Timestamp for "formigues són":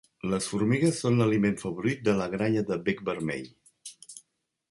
0.51-1.19